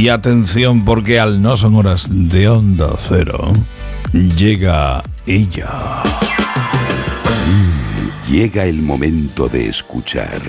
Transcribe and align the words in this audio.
Y 0.00 0.08
atención 0.08 0.82
porque 0.86 1.20
al 1.20 1.42
no 1.42 1.58
son 1.58 1.74
horas 1.74 2.08
de 2.10 2.48
onda 2.48 2.94
cero, 2.96 3.52
llega 4.14 5.02
ella. 5.26 6.02
Mm, 7.46 8.32
llega 8.32 8.64
el 8.64 8.80
momento 8.80 9.50
de 9.50 9.68
escuchar 9.68 10.40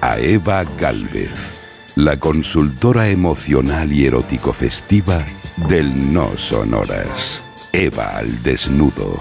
a 0.00 0.18
Eva 0.18 0.64
Galvez, 0.80 1.62
la 1.96 2.18
consultora 2.18 3.10
emocional 3.10 3.92
y 3.92 4.06
erótico 4.06 4.54
festiva 4.54 5.22
del 5.68 6.10
No 6.10 6.30
Sonoras. 6.38 7.42
Eva 7.74 8.16
al 8.16 8.42
desnudo. 8.42 9.18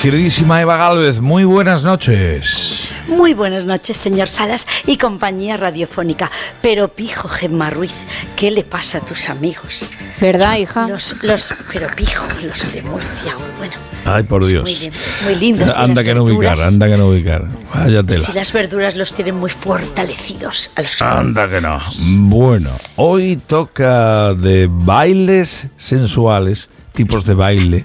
Queridísima 0.00 0.60
Eva 0.60 0.76
Galvez, 0.76 1.20
muy 1.20 1.42
buenas 1.42 1.82
noches. 1.82 2.79
Muy 3.08 3.34
buenas 3.34 3.64
noches, 3.64 3.96
señor 3.96 4.28
Salas 4.28 4.66
y 4.86 4.96
compañía 4.96 5.56
radiofónica. 5.56 6.30
Pero 6.62 6.88
pijo, 6.88 7.28
Gemma 7.28 7.70
Ruiz, 7.70 7.94
¿qué 8.36 8.50
le 8.50 8.64
pasa 8.64 8.98
a 8.98 9.00
tus 9.00 9.28
amigos? 9.28 9.90
¿Verdad, 10.20 10.58
hija? 10.58 10.88
Los, 10.88 11.22
los, 11.22 11.52
pero 11.72 11.86
pijo, 11.96 12.24
los 12.42 12.72
de 12.72 12.82
Murcia, 12.82 13.36
bueno. 13.58 13.74
Ay, 14.04 14.22
por 14.22 14.46
Dios. 14.46 14.62
Muy, 14.62 14.74
bien, 14.74 14.92
muy 15.24 15.34
lindos. 15.36 15.76
Anda 15.76 16.02
que 16.02 16.14
no 16.14 16.24
ubicar, 16.24 16.60
anda 16.60 16.88
que 16.88 16.96
no 16.96 17.08
ubicar. 17.08 17.46
Vaya 17.74 18.02
tela. 18.02 18.26
Si 18.26 18.32
las 18.32 18.52
verduras 18.52 18.96
los 18.96 19.12
tienen 19.12 19.36
muy 19.36 19.50
fortalecidos 19.50 20.70
a 20.76 20.82
los 20.82 21.00
Anda 21.02 21.48
que 21.48 21.60
no. 21.60 21.78
Bueno, 22.00 22.70
hoy 22.96 23.36
toca 23.36 24.34
de 24.34 24.68
bailes 24.70 25.68
sensuales, 25.76 26.70
tipos 26.92 27.24
de 27.24 27.34
baile, 27.34 27.84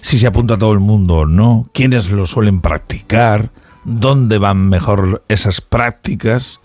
si 0.00 0.18
se 0.18 0.26
apunta 0.26 0.54
a 0.54 0.58
todo 0.58 0.72
el 0.72 0.80
mundo 0.80 1.18
o 1.18 1.26
no, 1.26 1.68
quiénes 1.72 2.10
lo 2.10 2.26
suelen 2.26 2.60
practicar, 2.60 3.50
dónde 3.84 4.38
van 4.38 4.68
mejor 4.68 5.22
esas 5.28 5.60
prácticas 5.60 6.60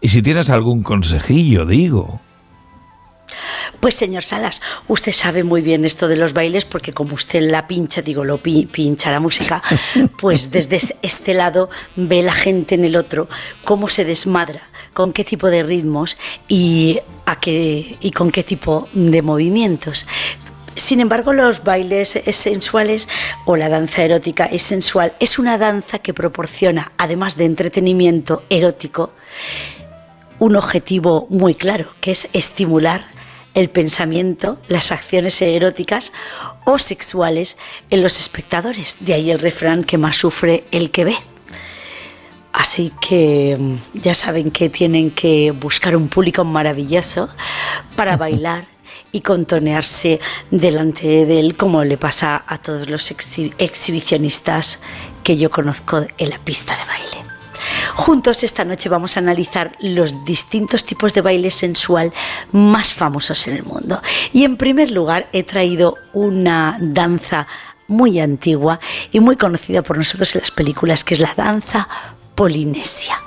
y 0.00 0.08
si 0.08 0.22
tienes 0.22 0.50
algún 0.50 0.82
consejillo, 0.82 1.66
digo. 1.66 2.20
Pues 3.80 3.94
señor 3.94 4.24
Salas, 4.24 4.60
usted 4.88 5.12
sabe 5.12 5.44
muy 5.44 5.60
bien 5.60 5.84
esto 5.84 6.08
de 6.08 6.16
los 6.16 6.32
bailes 6.32 6.64
porque 6.64 6.92
como 6.92 7.14
usted 7.14 7.50
la 7.50 7.66
pincha, 7.66 8.02
digo, 8.02 8.24
lo 8.24 8.38
pincha 8.38 9.10
la 9.10 9.20
música, 9.20 9.62
pues 10.18 10.50
desde 10.50 10.80
este 11.02 11.34
lado 11.34 11.68
ve 11.94 12.22
la 12.22 12.32
gente 12.32 12.74
en 12.74 12.84
el 12.84 12.96
otro 12.96 13.28
cómo 13.64 13.88
se 13.88 14.04
desmadra, 14.04 14.62
con 14.94 15.12
qué 15.12 15.24
tipo 15.24 15.48
de 15.48 15.62
ritmos 15.62 16.16
y, 16.48 17.00
a 17.26 17.38
qué, 17.38 17.96
y 18.00 18.10
con 18.12 18.30
qué 18.30 18.42
tipo 18.42 18.88
de 18.92 19.22
movimientos. 19.22 20.06
Sin 20.78 21.00
embargo, 21.00 21.32
los 21.32 21.64
bailes 21.64 22.20
sensuales 22.30 23.08
o 23.44 23.56
la 23.56 23.68
danza 23.68 24.04
erótica 24.04 24.44
es 24.46 24.62
sensual. 24.62 25.12
Es 25.18 25.38
una 25.38 25.58
danza 25.58 25.98
que 25.98 26.14
proporciona, 26.14 26.92
además 26.96 27.36
de 27.36 27.46
entretenimiento 27.46 28.44
erótico, 28.48 29.12
un 30.38 30.54
objetivo 30.54 31.26
muy 31.30 31.56
claro, 31.56 31.92
que 32.00 32.12
es 32.12 32.28
estimular 32.32 33.06
el 33.54 33.70
pensamiento, 33.70 34.60
las 34.68 34.92
acciones 34.92 35.42
eróticas 35.42 36.12
o 36.64 36.78
sexuales 36.78 37.56
en 37.90 38.00
los 38.00 38.20
espectadores. 38.20 38.98
De 39.00 39.14
ahí 39.14 39.32
el 39.32 39.40
refrán 39.40 39.82
que 39.82 39.98
más 39.98 40.16
sufre 40.16 40.62
el 40.70 40.92
que 40.92 41.04
ve. 41.04 41.16
Así 42.52 42.92
que 43.00 43.56
mm, 43.58 44.00
ya 44.00 44.14
saben 44.14 44.52
que 44.52 44.68
tienen 44.68 45.10
que 45.10 45.50
buscar 45.50 45.96
un 45.96 46.08
público 46.08 46.44
maravilloso 46.44 47.28
para 47.96 48.16
bailar 48.16 48.77
y 49.12 49.20
contonearse 49.20 50.20
delante 50.50 51.26
de 51.26 51.40
él 51.40 51.56
como 51.56 51.84
le 51.84 51.98
pasa 51.98 52.44
a 52.46 52.58
todos 52.58 52.88
los 52.88 53.10
exhibicionistas 53.10 54.80
que 55.22 55.36
yo 55.36 55.50
conozco 55.50 56.06
en 56.18 56.30
la 56.30 56.38
pista 56.38 56.76
de 56.76 56.84
baile. 56.84 57.28
Juntos 57.94 58.42
esta 58.44 58.64
noche 58.64 58.88
vamos 58.88 59.16
a 59.16 59.20
analizar 59.20 59.76
los 59.80 60.24
distintos 60.24 60.84
tipos 60.84 61.12
de 61.14 61.20
baile 61.20 61.50
sensual 61.50 62.12
más 62.52 62.94
famosos 62.94 63.46
en 63.48 63.56
el 63.56 63.64
mundo. 63.64 64.00
Y 64.32 64.44
en 64.44 64.56
primer 64.56 64.90
lugar 64.90 65.28
he 65.32 65.42
traído 65.42 65.96
una 66.12 66.78
danza 66.80 67.46
muy 67.88 68.20
antigua 68.20 68.78
y 69.10 69.20
muy 69.20 69.36
conocida 69.36 69.82
por 69.82 69.98
nosotros 69.98 70.34
en 70.34 70.42
las 70.42 70.50
películas, 70.50 71.04
que 71.04 71.14
es 71.14 71.20
la 71.20 71.34
danza 71.34 71.88
polinesia. 72.34 73.18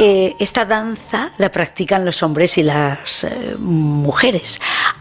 Eh, 0.00 0.34
esta 0.38 0.64
danza 0.64 1.32
la 1.38 1.50
practican 1.50 2.04
los 2.04 2.22
hombres 2.22 2.58
y 2.58 2.62
las 2.62 3.24
eh, 3.24 3.56
mujeres. 3.58 4.60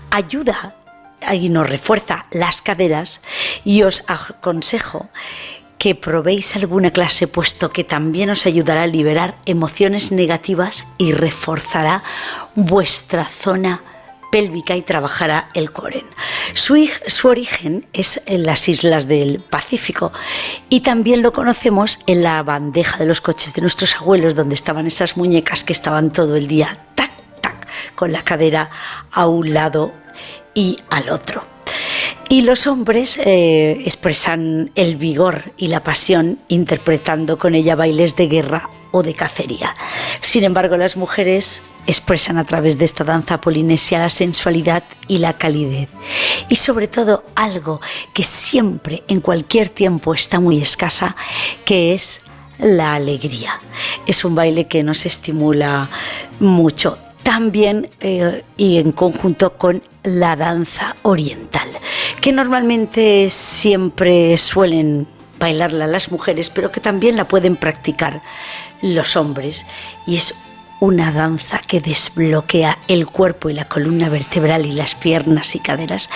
Ayuda 0.09 0.75
y 1.31 1.49
nos 1.49 1.69
refuerza 1.69 2.25
las 2.31 2.61
caderas 2.61 3.21
y 3.63 3.83
os 3.83 4.03
aconsejo 4.07 5.09
que 5.77 5.95
probéis 5.95 6.55
alguna 6.55 6.91
clase 6.91 7.27
puesto 7.27 7.71
que 7.71 7.83
también 7.83 8.29
os 8.29 8.45
ayudará 8.45 8.83
a 8.83 8.87
liberar 8.87 9.35
emociones 9.45 10.11
negativas 10.11 10.85
y 10.97 11.11
reforzará 11.11 12.03
vuestra 12.55 13.25
zona 13.25 13.81
pélvica 14.33 14.75
y 14.75 14.81
trabajará 14.81 15.51
el 15.53 15.71
coren. 15.71 16.05
Su, 16.55 16.89
su, 17.05 17.27
origen 17.27 17.85
es 17.93 18.19
en 18.25 18.47
las 18.47 18.67
islas 18.67 19.07
del 19.07 19.39
Pacífico 19.39 20.11
y 20.69 20.79
también 20.79 21.21
lo 21.21 21.31
conocemos 21.31 21.99
en 22.07 22.23
la 22.23 22.41
bandeja 22.41 22.97
de 22.97 23.05
los 23.05 23.21
coches 23.21 23.53
de 23.53 23.61
nuestros 23.61 23.95
abuelos, 23.95 24.33
donde 24.33 24.55
estaban 24.55 24.87
esas 24.87 25.17
muñecas 25.17 25.63
que 25.63 25.71
estaban 25.71 26.11
todo 26.11 26.35
el 26.35 26.47
día 26.47 26.75
tac, 26.95 27.11
tac, 27.41 27.67
con 27.93 28.11
la 28.11 28.23
cadera 28.23 28.71
a 29.11 29.27
un 29.27 29.53
lado 29.53 29.93
y 30.55 30.79
al 30.89 31.09
otro. 31.09 31.43
Y 32.27 32.41
los 32.41 32.65
hombres 32.65 33.19
eh, 33.19 33.83
expresan 33.85 34.71
el 34.73 34.95
vigor 34.95 35.53
y 35.57 35.67
la 35.67 35.83
pasión 35.83 36.39
interpretando 36.47 37.37
con 37.37 37.53
ella 37.53 37.75
bailes 37.75 38.15
de 38.15 38.27
guerra 38.27 38.67
o 38.89 39.03
de 39.03 39.13
cacería. 39.13 39.75
Sin 40.21 40.43
embargo, 40.43 40.75
las 40.75 40.97
mujeres 40.97 41.61
expresan 41.87 42.37
a 42.37 42.45
través 42.45 42.77
de 42.77 42.85
esta 42.85 43.03
danza 43.03 43.41
polinesia 43.41 43.99
la 43.99 44.09
sensualidad 44.09 44.83
y 45.07 45.17
la 45.17 45.37
calidez. 45.37 45.89
Y 46.49 46.55
sobre 46.55 46.87
todo 46.87 47.23
algo 47.35 47.81
que 48.13 48.23
siempre, 48.23 49.03
en 49.07 49.21
cualquier 49.21 49.69
tiempo, 49.69 50.13
está 50.13 50.39
muy 50.39 50.61
escasa, 50.61 51.15
que 51.65 51.93
es 51.93 52.21
la 52.59 52.93
alegría. 52.93 53.59
Es 54.05 54.23
un 54.23 54.35
baile 54.35 54.67
que 54.67 54.83
nos 54.83 55.05
estimula 55.05 55.89
mucho 56.39 56.97
también 57.23 57.89
eh, 57.99 58.43
y 58.57 58.77
en 58.77 58.91
conjunto 58.91 59.57
con 59.57 59.81
la 60.03 60.35
danza 60.35 60.95
oriental, 61.03 61.69
que 62.19 62.33
normalmente 62.33 63.29
siempre 63.29 64.37
suelen 64.37 65.07
bailarla 65.39 65.87
las 65.87 66.11
mujeres, 66.11 66.49
pero 66.49 66.71
que 66.71 66.81
también 66.81 67.15
la 67.15 67.27
pueden 67.27 67.55
practicar 67.55 68.21
los 68.81 69.15
hombres. 69.15 69.65
Y 70.05 70.17
es 70.17 70.35
una 70.79 71.11
danza 71.11 71.59
que 71.59 71.81
desbloquea 71.81 72.77
el 72.87 73.07
cuerpo 73.07 73.49
y 73.49 73.53
la 73.53 73.65
columna 73.65 74.09
vertebral 74.09 74.65
y 74.65 74.73
las 74.73 74.95
piernas 74.95 75.55
y 75.55 75.59
caderas 75.59 76.09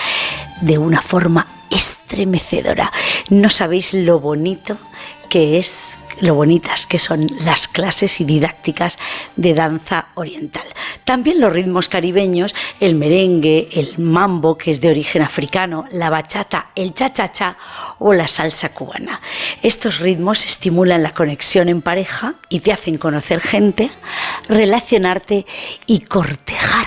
de 0.60 0.78
una 0.78 1.00
forma 1.00 1.46
estremecedora. 1.70 2.92
No 3.30 3.50
sabéis 3.50 3.94
lo 3.94 4.20
bonito 4.20 4.78
que 5.28 5.58
es 5.58 5.98
lo 6.20 6.34
bonitas 6.34 6.86
que 6.86 6.98
son 6.98 7.26
las 7.44 7.68
clases 7.68 8.20
y 8.20 8.24
didácticas 8.24 8.98
de 9.36 9.54
danza 9.54 10.08
oriental. 10.14 10.64
También 11.04 11.40
los 11.40 11.52
ritmos 11.52 11.88
caribeños, 11.88 12.54
el 12.80 12.94
merengue, 12.94 13.68
el 13.72 13.98
mambo, 13.98 14.58
que 14.58 14.70
es 14.70 14.80
de 14.80 14.90
origen 14.90 15.22
africano, 15.22 15.86
la 15.92 16.10
bachata, 16.10 16.70
el 16.74 16.94
cha-cha-cha 16.94 17.56
o 17.98 18.12
la 18.12 18.28
salsa 18.28 18.70
cubana. 18.70 19.20
Estos 19.62 19.98
ritmos 19.98 20.44
estimulan 20.46 21.02
la 21.02 21.14
conexión 21.14 21.68
en 21.68 21.82
pareja 21.82 22.34
y 22.48 22.60
te 22.60 22.72
hacen 22.72 22.98
conocer 22.98 23.40
gente, 23.40 23.90
relacionarte 24.48 25.46
y 25.86 26.00
cortejar. 26.00 26.86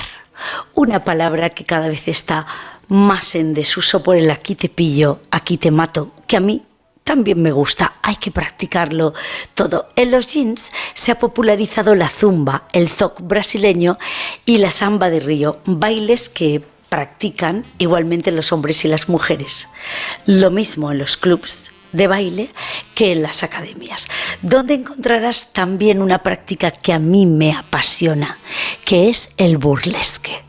Una 0.74 1.04
palabra 1.04 1.52
que 1.52 1.66
cada 1.66 1.88
vez 1.88 2.08
está 2.08 2.48
más 2.88 3.36
en 3.36 3.54
desuso 3.54 4.04
por 4.04 4.18
el 4.18 4.30
aquí 4.32 4.56
te 4.56 4.68
pillo, 4.68 5.22
aquí 5.32 5.58
te 5.58 5.72
mato, 5.72 6.12
que 6.28 6.38
a 6.38 6.42
mí 6.42 6.64
también 7.04 7.42
me 7.42 7.52
gusta, 7.52 7.96
hay 8.02 8.16
que 8.16 8.32
practicarlo 8.32 9.14
todo. 9.54 9.90
En 9.96 10.12
los 10.12 10.28
jeans 10.28 10.72
se 10.94 11.12
ha 11.12 11.20
popularizado 11.20 11.96
la 11.96 12.10
zumba, 12.10 12.68
el 12.74 12.90
zoc 12.90 13.22
brasileño 13.22 13.98
y 14.46 14.60
la 14.60 14.72
samba 14.72 15.10
de 15.10 15.20
río, 15.20 15.60
bailes 15.66 16.30
que 16.30 16.64
practican 16.90 17.66
igualmente 17.80 18.32
los 18.32 18.52
hombres 18.52 18.86
y 18.86 18.88
las 18.88 19.10
mujeres. 19.10 19.68
Lo 20.26 20.52
mismo 20.52 20.92
en 20.92 21.00
los 21.00 21.18
clubs 21.18 21.72
de 21.92 22.08
baile 22.08 22.50
que 22.96 23.12
en 23.12 23.24
las 23.24 23.44
academias, 23.44 24.08
donde 24.42 24.76
encontrarás 24.76 25.52
también 25.54 26.02
una 26.02 26.20
práctica 26.24 26.72
que 26.72 26.94
a 26.94 27.00
mí 27.00 27.26
me 27.26 27.54
apasiona, 27.54 28.38
que 28.86 29.10
es 29.10 29.30
el 29.38 29.58
burlesque. 29.58 30.44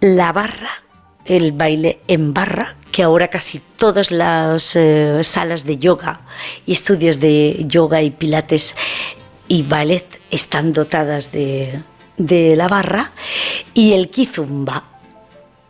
La 0.00 0.32
barra 0.32 0.86
el 1.26 1.52
baile 1.52 2.00
en 2.08 2.32
barra, 2.32 2.76
que 2.96 3.02
ahora 3.02 3.28
casi 3.28 3.60
todas 3.76 4.10
las 4.10 4.74
eh, 4.74 5.22
salas 5.22 5.64
de 5.64 5.76
yoga 5.76 6.20
y 6.64 6.72
estudios 6.72 7.20
de 7.20 7.66
yoga 7.68 8.00
y 8.00 8.10
pilates 8.10 8.74
y 9.48 9.64
ballet 9.64 10.18
están 10.30 10.72
dotadas 10.72 11.30
de, 11.30 11.82
de 12.16 12.56
la 12.56 12.68
barra, 12.68 13.12
y 13.74 13.92
el 13.92 14.08
kizumba. 14.08 14.84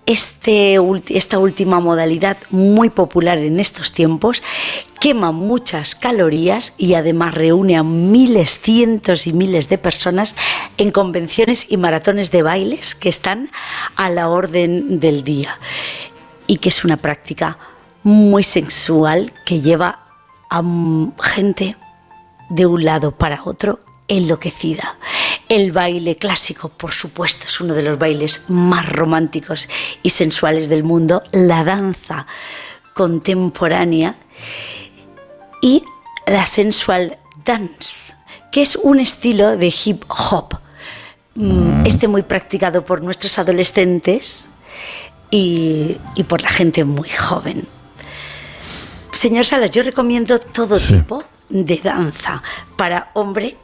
este, 0.07 0.79
esta 1.09 1.41
última 1.41 1.81
modalidad 1.81 2.37
muy 2.51 2.91
popular 2.91 3.39
en 3.39 3.59
estos 3.59 3.91
tiempos 3.91 4.41
quema 5.01 5.33
muchas 5.33 5.97
calorías 5.97 6.75
y 6.79 6.95
además 6.95 7.35
reúne 7.35 7.77
a 7.77 7.83
miles, 7.83 8.61
cientos 8.61 9.27
y 9.27 9.33
miles 9.33 9.69
de 9.69 9.79
personas 9.79 10.37
en 10.79 10.93
convenciones 10.93 11.67
y 11.69 11.77
maratones 11.77 12.31
de 12.31 12.43
bailes 12.43 12.95
que 12.95 13.09
están 13.09 13.51
a 13.97 14.11
la 14.11 14.29
orden 14.29 15.01
del 15.01 15.25
día 15.25 15.59
y 16.47 16.59
que 16.59 16.69
es 16.69 16.85
una 16.85 16.97
práctica 16.97 17.59
muy 18.03 18.45
sexual 18.45 19.33
que 19.45 19.61
lleva 19.61 20.07
a 20.51 20.63
gente 21.23 21.77
de 22.51 22.67
un 22.67 22.85
lado 22.85 23.11
para 23.11 23.43
otro 23.45 23.81
enloquecida. 24.09 24.97
El 25.49 25.73
baile 25.73 26.17
clásico, 26.17 26.69
por 26.69 26.93
supuesto, 26.93 27.47
es 27.47 27.61
uno 27.61 27.75
de 27.75 27.83
los 27.83 27.99
bailes 27.99 28.45
más 28.49 28.89
románticos 28.89 29.69
y 30.03 30.11
sensuales 30.11 30.69
del 30.69 30.85
mundo. 30.85 31.23
La 31.33 31.65
danza 31.65 32.27
contemporánea 32.95 34.17
y 35.61 35.85
la 36.27 36.47
sensual 36.47 37.19
dance, 37.45 38.15
que 38.51 38.63
es 38.63 38.77
un 38.77 39.01
estilo 39.01 39.57
de 39.57 39.73
hip 39.85 40.05
hop. 40.09 40.59
Mm, 41.35 41.83
mm. 41.83 41.87
Este 41.87 42.09
muy 42.09 42.23
practicado 42.23 42.85
por 42.85 43.03
nuestros 43.03 43.39
adolescentes 43.39 44.45
y, 45.31 45.99
por 46.29 46.43
la 46.43 46.49
gente 46.49 46.85
muy 46.85 47.09
joven. 47.09 47.67
Señor 49.13 49.47
Salas, 49.47 49.71
yo 49.71 49.83
recomiendo 49.83 50.39
todo 50.39 50.79
tipo 50.79 51.25
de 51.49 51.81
danza 51.83 52.43
para 52.77 53.11
hombres 53.15 53.55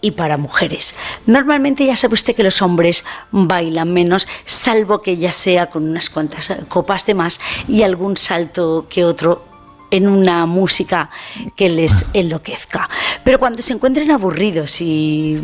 y 0.00 0.12
para 0.12 0.36
mujeres. 0.36 0.94
Normalmente 1.26 1.84
ya 1.84 1.96
sabe 1.96 2.14
usted 2.14 2.34
que 2.34 2.42
los 2.42 2.62
hombres 2.62 3.04
bailan 3.30 3.92
menos, 3.92 4.26
salvo 4.44 5.02
que 5.02 5.16
ya 5.16 5.32
sea 5.32 5.68
con 5.68 5.88
unas 5.88 6.08
cuantas 6.08 6.52
copas 6.68 7.04
de 7.04 7.14
más 7.14 7.40
y 7.68 7.82
algún 7.82 8.16
salto 8.16 8.86
que 8.88 9.04
otro 9.04 9.44
en 9.90 10.08
una 10.08 10.46
música 10.46 11.10
que 11.54 11.68
les 11.68 12.06
enloquezca. 12.14 12.88
Pero 13.22 13.38
cuando 13.38 13.60
se 13.60 13.74
encuentren 13.74 14.10
aburridos 14.10 14.80
y 14.80 15.38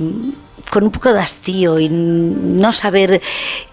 con 0.70 0.84
un 0.84 0.90
poco 0.90 1.12
de 1.12 1.20
hastío 1.20 1.78
y 1.78 1.88
no 1.90 2.72
saber 2.72 3.20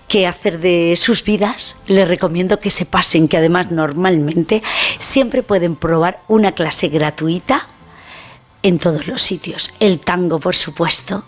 qué 0.08 0.28
hacer 0.28 0.60
de 0.60 0.96
sus 0.98 1.24
vidas, 1.24 1.78
les 1.88 2.08
recomiendo 2.08 2.60
que 2.60 2.72
se 2.72 2.86
pasen, 2.86 3.28
que 3.28 3.38
además 3.38 3.72
normalmente 3.72 4.62
siempre 4.98 5.44
pueden 5.44 5.76
probar 5.76 6.22
una 6.28 6.54
clase 6.54 6.90
gratuita 6.90 7.68
en 8.64 8.80
todos 8.80 9.08
los 9.08 9.22
sitios. 9.22 9.74
El 9.80 10.00
tango, 10.00 10.40
por 10.40 10.56
supuesto, 10.56 11.26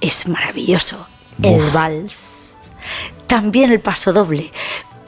es 0.00 0.26
maravilloso. 0.26 1.06
El 1.42 1.60
vals. 1.72 2.54
También 3.26 3.72
el 3.72 3.80
paso 3.80 4.12
doble. 4.12 4.50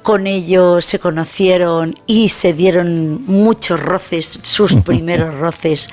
Con 0.02 0.26
ello 0.26 0.80
se 0.80 0.98
conocieron 0.98 1.94
y 2.06 2.28
se 2.28 2.52
dieron 2.52 3.24
muchos 3.26 3.80
roces, 3.80 4.38
sus 4.42 4.74
primeros 4.84 5.34
roces, 5.34 5.88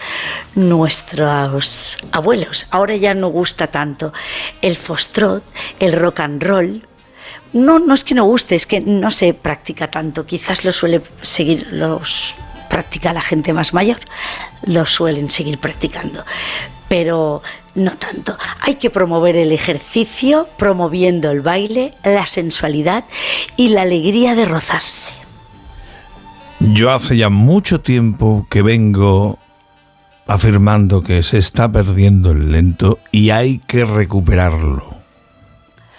nuestros 0.53 1.97
abuelos. 2.11 2.67
Ahora 2.69 2.95
ya 2.95 3.13
no 3.13 3.29
gusta 3.29 3.67
tanto 3.67 4.13
el 4.61 4.75
fostrot, 4.75 5.43
el 5.79 5.93
rock 5.93 6.19
and 6.19 6.43
roll. 6.43 6.87
No, 7.53 7.79
no 7.79 7.93
es 7.93 8.03
que 8.03 8.15
no 8.15 8.25
guste, 8.25 8.55
es 8.55 8.65
que 8.65 8.81
no 8.81 9.11
se 9.11 9.33
practica 9.33 9.87
tanto. 9.89 10.25
Quizás 10.25 10.65
lo 10.65 10.71
suele 10.71 11.01
seguir 11.21 11.67
los 11.71 12.35
practica 12.69 13.13
la 13.13 13.21
gente 13.21 13.53
más 13.53 13.71
mayor, 13.75 13.99
lo 14.65 14.87
suelen 14.87 15.29
seguir 15.29 15.59
practicando. 15.59 16.23
Pero 16.89 17.43
no 17.75 17.91
tanto. 17.91 18.35
Hay 18.61 18.75
que 18.75 18.89
promover 18.89 19.35
el 19.35 19.51
ejercicio, 19.51 20.47
promoviendo 20.57 21.29
el 21.29 21.41
baile, 21.41 21.93
la 22.03 22.25
sensualidad 22.25 23.05
y 23.57 23.69
la 23.69 23.83
alegría 23.83 24.33
de 24.33 24.45
rozarse. 24.45 25.11
Yo 26.59 26.91
hace 26.91 27.17
ya 27.17 27.29
mucho 27.29 27.81
tiempo 27.81 28.47
que 28.49 28.61
vengo 28.63 29.37
afirmando 30.25 31.03
que 31.03 31.21
se 31.21 31.37
está 31.37 31.71
perdiendo 31.71 32.31
el 32.31 32.51
lento 32.51 32.99
y 33.11 33.29
hay 33.31 33.59
que 33.59 33.85
recuperarlo. 33.85 35.02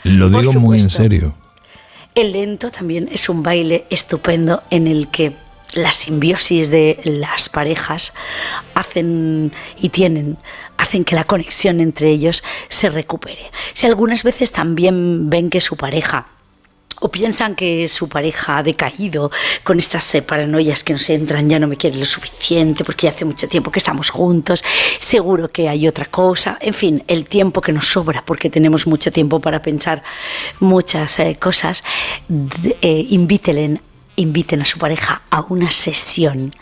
Lo 0.04 0.28
digo 0.28 0.52
muy 0.54 0.78
en 0.78 0.90
serio. 0.90 1.34
El 2.14 2.32
lento 2.32 2.70
también 2.70 3.08
es 3.10 3.28
un 3.28 3.42
baile 3.42 3.86
estupendo 3.90 4.62
en 4.70 4.86
el 4.86 5.08
que 5.08 5.32
la 5.72 5.90
simbiosis 5.90 6.70
de 6.70 7.00
las 7.04 7.48
parejas 7.48 8.12
hacen 8.74 9.50
y 9.76 9.88
tienen 9.88 10.36
hacen 10.76 11.04
que 11.04 11.16
la 11.16 11.24
conexión 11.24 11.80
entre 11.80 12.10
ellos 12.10 12.44
se 12.68 12.90
recupere. 12.90 13.50
Si 13.72 13.86
algunas 13.86 14.22
veces 14.22 14.52
también 14.52 15.30
ven 15.30 15.50
que 15.50 15.60
su 15.60 15.76
pareja 15.76 16.28
o 17.04 17.10
piensan 17.10 17.54
que 17.54 17.86
su 17.86 18.08
pareja 18.08 18.56
ha 18.56 18.62
decaído 18.62 19.30
con 19.62 19.78
estas 19.78 20.14
eh, 20.14 20.22
paranoias 20.22 20.82
que 20.82 20.94
nos 20.94 21.10
entran, 21.10 21.50
ya 21.50 21.58
no 21.58 21.66
me 21.66 21.76
quiere 21.76 21.98
lo 21.98 22.06
suficiente 22.06 22.82
porque 22.82 23.04
ya 23.04 23.10
hace 23.10 23.26
mucho 23.26 23.46
tiempo 23.46 23.70
que 23.70 23.78
estamos 23.78 24.08
juntos, 24.08 24.64
seguro 24.98 25.48
que 25.48 25.68
hay 25.68 25.86
otra 25.86 26.06
cosa, 26.06 26.56
en 26.62 26.72
fin, 26.72 27.04
el 27.06 27.28
tiempo 27.28 27.60
que 27.60 27.72
nos 27.72 27.88
sobra 27.88 28.24
porque 28.24 28.48
tenemos 28.48 28.86
mucho 28.86 29.12
tiempo 29.12 29.38
para 29.38 29.60
pensar 29.60 30.02
muchas 30.60 31.18
eh, 31.18 31.36
cosas, 31.38 31.84
eh, 32.80 33.06
invítelen 33.10 33.82
inviten 34.16 34.62
a 34.62 34.64
su 34.64 34.78
pareja 34.78 35.22
a 35.28 35.40
una 35.48 35.70
sesión 35.72 36.54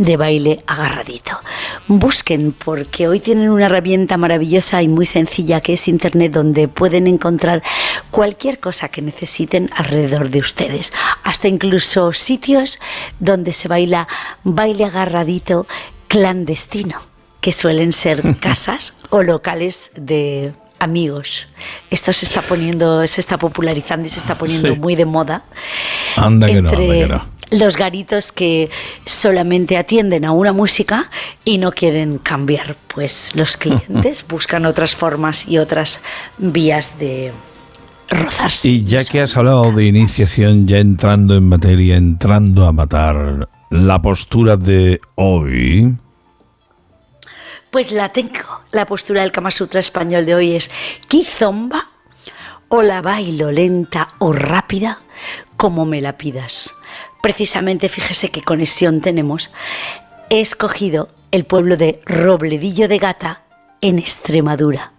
de 0.00 0.16
baile 0.16 0.58
agarradito. 0.66 1.38
Busquen 1.86 2.52
porque 2.52 3.06
hoy 3.06 3.20
tienen 3.20 3.50
una 3.50 3.66
herramienta 3.66 4.16
maravillosa 4.16 4.82
y 4.82 4.88
muy 4.88 5.04
sencilla 5.04 5.60
que 5.60 5.74
es 5.74 5.88
Internet 5.88 6.32
donde 6.32 6.68
pueden 6.68 7.06
encontrar 7.06 7.62
cualquier 8.10 8.60
cosa 8.60 8.88
que 8.88 9.02
necesiten 9.02 9.70
alrededor 9.76 10.30
de 10.30 10.38
ustedes. 10.38 10.94
Hasta 11.22 11.48
incluso 11.48 12.14
sitios 12.14 12.78
donde 13.18 13.52
se 13.52 13.68
baila 13.68 14.08
baile 14.42 14.86
agarradito 14.86 15.66
clandestino, 16.08 16.96
que 17.42 17.52
suelen 17.52 17.92
ser 17.92 18.38
casas 18.40 18.94
o 19.10 19.22
locales 19.22 19.90
de 19.96 20.54
amigos. 20.78 21.46
Esto 21.90 22.14
se 22.14 22.24
está 22.24 22.40
poniendo, 22.40 23.06
se 23.06 23.20
está 23.20 23.36
popularizando 23.36 24.06
y 24.06 24.08
se 24.08 24.18
está 24.18 24.34
poniendo 24.34 24.74
muy 24.76 24.96
de 24.96 25.04
moda. 25.04 25.42
Anda 26.16 26.46
que 26.46 26.56
entre 26.56 27.06
no, 27.06 27.29
Los 27.50 27.76
garitos 27.76 28.32
que 28.32 28.70
solamente 29.04 29.76
atienden 29.76 30.24
a 30.24 30.32
una 30.32 30.52
música 30.52 31.10
y 31.44 31.58
no 31.58 31.72
quieren 31.72 32.18
cambiar, 32.18 32.76
pues 32.92 33.32
los 33.34 33.56
clientes 33.56 34.24
buscan 34.28 34.66
otras 34.66 34.94
formas 34.94 35.48
y 35.48 35.58
otras 35.58 36.00
vías 36.38 36.98
de 36.98 37.32
rozarse. 38.08 38.68
Y 38.68 38.84
ya 38.84 39.04
que 39.04 39.20
has 39.20 39.36
hablado 39.36 39.72
de 39.72 39.86
iniciación, 39.86 40.68
ya 40.68 40.78
entrando 40.78 41.34
en 41.36 41.48
materia, 41.48 41.96
entrando 41.96 42.66
a 42.66 42.72
matar, 42.72 43.48
la 43.70 44.00
postura 44.00 44.56
de 44.56 45.00
hoy 45.16 45.94
pues 47.70 47.92
la 47.92 48.08
tengo. 48.10 48.62
La 48.72 48.84
postura 48.86 49.22
del 49.22 49.32
Kama 49.32 49.50
Sutra 49.50 49.80
español 49.80 50.26
de 50.26 50.34
hoy 50.34 50.52
es 50.56 50.70
Kizomba 51.08 51.88
o 52.68 52.82
la 52.82 53.00
bailo 53.00 53.50
lenta 53.50 54.08
o 54.18 54.32
rápida 54.32 54.98
como 55.56 55.84
me 55.84 56.00
la 56.00 56.16
pidas. 56.16 56.74
Precisamente 57.22 57.88
fíjese 57.88 58.30
qué 58.30 58.42
conexión 58.42 59.00
tenemos. 59.00 59.50
He 60.30 60.40
escogido 60.40 61.08
el 61.30 61.44
pueblo 61.44 61.76
de 61.76 62.00
Robledillo 62.06 62.88
de 62.88 62.98
Gata 62.98 63.42
en 63.80 63.98
Extremadura, 63.98 64.92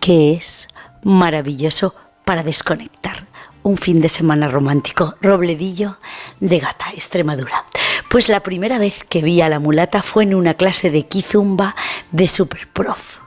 que 0.00 0.32
es 0.32 0.68
maravilloso 1.04 1.94
para 2.24 2.42
desconectar. 2.42 3.26
Un 3.62 3.76
fin 3.76 4.00
de 4.00 4.08
semana 4.08 4.48
romántico, 4.48 5.16
Robledillo 5.20 5.98
de 6.40 6.60
Gata, 6.60 6.92
Extremadura. 6.94 7.66
Pues 8.08 8.28
la 8.28 8.40
primera 8.40 8.78
vez 8.78 9.04
que 9.04 9.20
vi 9.20 9.40
a 9.42 9.48
la 9.48 9.58
mulata 9.58 10.02
fue 10.02 10.24
en 10.24 10.34
una 10.34 10.54
clase 10.54 10.90
de 10.90 11.06
Kizumba 11.06 11.76
de 12.10 12.26
Superprof. 12.26 13.18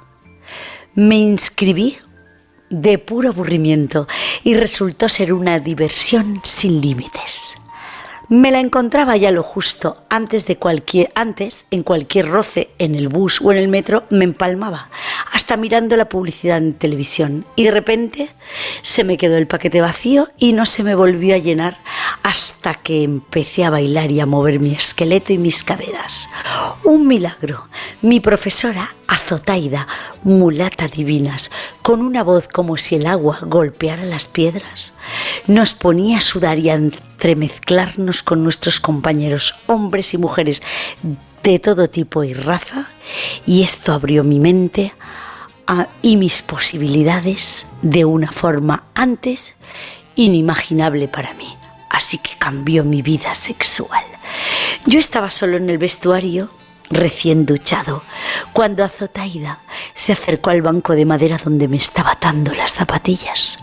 Me 0.95 1.15
inscribí 1.15 1.97
de 2.69 2.97
puro 2.97 3.29
aburrimiento 3.29 4.07
y 4.43 4.55
resultó 4.55 5.07
ser 5.07 5.31
una 5.33 5.59
diversión 5.59 6.39
sin 6.43 6.81
límites. 6.81 7.55
Me 8.33 8.49
la 8.49 8.59
encontraba 8.59 9.15
ya 9.15 9.29
lo 9.29 9.43
justo. 9.43 10.05
Antes 10.09 10.47
de 10.47 10.55
cualquier, 10.55 11.11
antes, 11.13 11.67
en 11.69 11.83
cualquier 11.83 12.29
roce, 12.29 12.69
en 12.79 12.95
el 12.95 13.07
bus 13.07 13.39
o 13.39 13.51
en 13.51 13.59
el 13.59 13.67
metro, 13.67 14.05
me 14.09 14.23
empalmaba, 14.23 14.89
hasta 15.31 15.55
mirando 15.55 15.95
la 15.97 16.09
publicidad 16.09 16.57
en 16.57 16.73
televisión. 16.73 17.45
Y 17.55 17.65
de 17.65 17.69
repente 17.69 18.31
se 18.81 19.03
me 19.03 19.17
quedó 19.17 19.37
el 19.37 19.45
paquete 19.45 19.81
vacío 19.81 20.29
y 20.39 20.53
no 20.53 20.65
se 20.65 20.81
me 20.81 20.95
volvió 20.95 21.35
a 21.35 21.37
llenar 21.37 21.77
hasta 22.23 22.73
que 22.73 23.03
empecé 23.03 23.65
a 23.65 23.69
bailar 23.69 24.11
y 24.11 24.19
a 24.19 24.25
mover 24.25 24.59
mi 24.59 24.73
esqueleto 24.73 25.31
y 25.31 25.37
mis 25.37 25.63
caderas. 25.63 26.27
Un 26.83 27.07
milagro. 27.07 27.67
Mi 28.01 28.19
profesora, 28.19 28.93
Azotaida, 29.07 29.87
mulata 30.23 30.87
divinas, 30.87 31.49
con 31.81 32.01
una 32.01 32.23
voz 32.23 32.47
como 32.49 32.75
si 32.75 32.95
el 32.95 33.07
agua 33.07 33.39
golpeara 33.41 34.03
las 34.03 34.27
piedras, 34.27 34.91
nos 35.47 35.73
ponía 35.73 36.17
a 36.17 36.21
sudar 36.21 36.59
y 36.59 36.69
a 36.69 36.73
entremezclarnos 36.73 38.21
con 38.21 38.43
nuestros 38.43 38.81
compañeros, 38.81 39.55
hombres 39.67 40.13
y 40.13 40.17
mujeres 40.17 40.61
de 41.41 41.59
todo 41.59 41.89
tipo 41.89 42.25
y 42.25 42.33
raza, 42.33 42.87
y 43.45 43.63
esto 43.63 43.93
abrió 43.93 44.25
mi 44.25 44.39
mente 44.39 44.93
y 46.01 46.17
mis 46.17 46.41
posibilidades 46.41 47.65
de 47.81 48.03
una 48.03 48.31
forma 48.31 48.83
antes 48.93 49.55
inimaginable 50.15 51.07
para 51.07 51.33
mí. 51.35 51.55
así 51.93 52.17
que 52.17 52.31
cambió 52.37 52.83
mi 52.83 53.01
vida 53.01 53.33
sexual. 53.35 54.03
Yo 54.85 54.99
estaba 54.99 55.31
solo 55.31 55.57
en 55.57 55.69
el 55.69 55.77
vestuario, 55.77 56.49
recién 56.89 57.45
duchado, 57.45 58.03
cuando 58.51 58.83
Azotaida 58.83 59.59
se 59.93 60.13
acercó 60.13 60.49
al 60.49 60.61
banco 60.61 60.93
de 60.93 61.05
madera 61.05 61.39
donde 61.43 61.67
me 61.67 61.77
estaba 61.77 62.11
atando 62.11 62.53
las 62.53 62.73
zapatillas. 62.73 63.59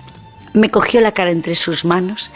Me 0.53 0.71
cogió 0.71 1.01
la 1.01 1.13
cara 1.13 1.31
entre 1.31 1.55
sus 1.55 1.85
manos 1.85 2.31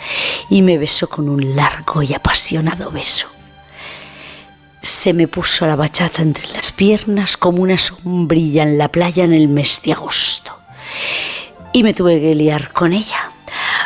y 0.49 0.63
me 0.63 0.79
besó 0.79 1.09
con 1.09 1.29
un 1.29 1.57
largo 1.57 2.03
y 2.03 2.15
apasionado 2.15 2.91
beso. 2.91 3.29
Se 4.83 5.13
me 5.13 5.27
puso 5.27 5.67
la 5.67 5.77
bachata 5.77 6.23
entre 6.23 6.47
las 6.49 6.71
piernas 6.71 7.37
como 7.37 7.63
una 7.63 7.79
sombrilla 7.79 8.63
en 8.63 8.79
la 8.79 8.89
playa 8.89 9.25
en 9.25 9.33
el 9.33 9.49
mes 9.49 9.81
de 9.85 9.93
agosto. 9.95 10.57
Y 11.73 11.83
me 11.83 11.95
tuve 11.95 12.21
que 12.21 12.35
liar 12.35 12.73
con 12.73 12.93
ella. 12.93 13.33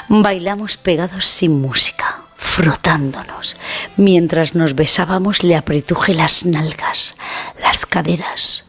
Bailamos 0.09 0.77
pegados 0.77 1.27
sin 1.27 1.61
música, 1.61 2.08
frotándonos. 2.59 3.57
Mientras 3.97 4.57
nos 4.57 4.75
besábamos 4.75 5.45
le 5.45 5.55
apretuje 5.55 6.13
las 6.13 6.45
nalgas, 6.45 7.15
las 7.63 7.87
caderas, 7.87 8.65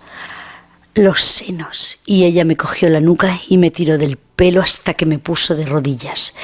los 0.94 1.20
senos 1.24 1.98
y 2.06 2.26
ella 2.26 2.46
me 2.46 2.56
cogió 2.56 2.88
la 2.92 3.00
nuca 3.00 3.42
y 3.48 3.58
me 3.58 3.72
tiró 3.72 3.98
del 3.98 4.18
pelo 4.18 4.62
hasta 4.62 4.94
que 4.94 5.08
me 5.08 5.18
puso 5.18 5.56
de 5.56 5.66
rodillas. 5.66 6.36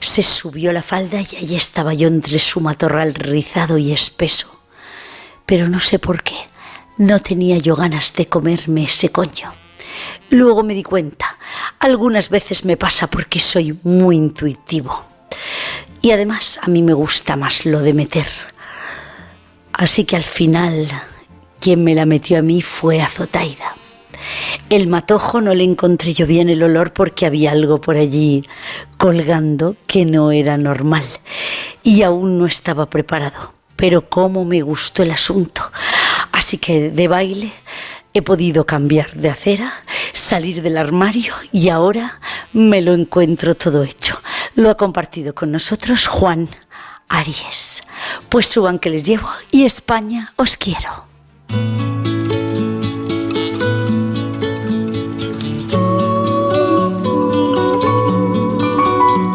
Se 0.00 0.22
subió 0.22 0.72
la 0.72 0.82
falda 0.82 1.20
y 1.20 1.36
allí 1.36 1.54
estaba 1.54 1.92
yo 1.92 2.08
entre 2.08 2.38
su 2.38 2.62
matorral 2.62 3.12
rizado 3.14 3.76
y 3.76 3.92
espeso. 3.92 4.58
Pero 5.44 5.68
no 5.68 5.80
sé 5.80 5.98
por 5.98 6.22
qué, 6.22 6.46
no 6.96 7.20
tenía 7.20 7.58
yo 7.58 7.76
ganas 7.76 8.14
de 8.14 8.26
comerme 8.26 8.84
ese 8.84 9.10
coño. 9.10 9.52
Luego 10.30 10.62
me 10.62 10.72
di 10.72 10.82
cuenta, 10.82 11.36
algunas 11.78 12.30
veces 12.30 12.64
me 12.64 12.78
pasa 12.78 13.06
porque 13.06 13.38
soy 13.38 13.78
muy 13.82 14.16
intuitivo. 14.16 15.15
Y 16.06 16.12
además 16.12 16.60
a 16.62 16.68
mí 16.68 16.82
me 16.82 16.92
gusta 16.92 17.34
más 17.34 17.66
lo 17.66 17.80
de 17.80 17.92
meter. 17.92 18.28
Así 19.72 20.04
que 20.04 20.14
al 20.14 20.22
final 20.22 20.88
quien 21.58 21.82
me 21.82 21.96
la 21.96 22.06
metió 22.06 22.38
a 22.38 22.42
mí 22.42 22.62
fue 22.62 23.02
Azotaida. 23.02 23.74
El 24.70 24.86
matojo 24.86 25.40
no 25.40 25.52
le 25.52 25.64
encontré 25.64 26.14
yo 26.14 26.24
bien 26.24 26.48
el 26.48 26.62
olor 26.62 26.92
porque 26.92 27.26
había 27.26 27.50
algo 27.50 27.80
por 27.80 27.96
allí 27.96 28.44
colgando 28.98 29.74
que 29.88 30.04
no 30.04 30.30
era 30.30 30.56
normal 30.56 31.02
y 31.82 32.02
aún 32.02 32.38
no 32.38 32.46
estaba 32.46 32.88
preparado. 32.88 33.54
Pero 33.74 34.08
cómo 34.08 34.44
me 34.44 34.62
gustó 34.62 35.02
el 35.02 35.10
asunto. 35.10 35.60
Así 36.30 36.58
que 36.58 36.92
de 36.92 37.08
baile 37.08 37.52
he 38.14 38.22
podido 38.22 38.64
cambiar 38.64 39.12
de 39.14 39.30
acera, 39.30 39.72
salir 40.12 40.62
del 40.62 40.78
armario 40.78 41.34
y 41.50 41.68
ahora 41.68 42.20
me 42.52 42.80
lo 42.80 42.94
encuentro 42.94 43.56
todo 43.56 43.82
hecho 43.82 44.20
lo 44.56 44.70
ha 44.70 44.76
compartido 44.76 45.34
con 45.34 45.52
nosotros 45.52 46.08
Juan 46.08 46.48
Aries. 47.08 47.82
Pues 48.28 48.48
suban 48.48 48.80
que 48.80 48.90
les 48.90 49.04
llevo 49.04 49.28
y 49.52 49.64
España 49.64 50.32
os 50.36 50.56
quiero. 50.56 51.95